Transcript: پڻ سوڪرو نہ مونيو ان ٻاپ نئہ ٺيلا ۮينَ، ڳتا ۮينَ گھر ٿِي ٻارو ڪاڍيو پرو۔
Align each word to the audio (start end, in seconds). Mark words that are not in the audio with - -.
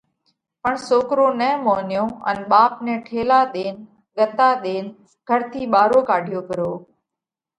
پڻ 0.61 0.73
سوڪرو 0.87 1.27
نہ 1.39 1.49
مونيو 1.63 2.05
ان 2.29 2.37
ٻاپ 2.49 2.73
نئہ 2.85 2.95
ٺيلا 3.05 3.39
ۮينَ، 3.53 3.75
ڳتا 4.15 4.49
ۮينَ 4.63 4.85
گھر 5.27 5.39
ٿِي 5.51 5.61
ٻارو 5.73 5.99
ڪاڍيو 6.09 6.39
پرو۔ 6.47 6.71